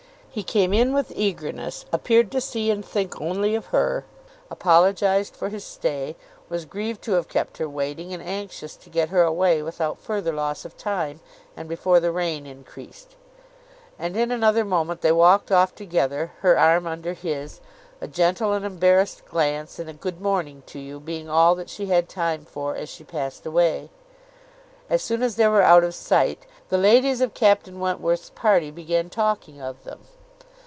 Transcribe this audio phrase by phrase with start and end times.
[0.33, 4.05] He came in with eagerness, appeared to see and think only of her,
[4.49, 6.15] apologised for his stay,
[6.47, 10.31] was grieved to have kept her waiting, and anxious to get her away without further
[10.31, 11.19] loss of time
[11.57, 13.17] and before the rain increased;
[13.99, 17.59] and in another moment they walked off together, her arm under his,
[17.99, 21.87] a gentle and embarrassed glance, and a "Good morning to you!" being all that she
[21.87, 23.89] had time for, as she passed away.
[24.89, 29.09] As soon as they were out of sight, the ladies of Captain Wentworth's party began
[29.09, 29.99] talking of them.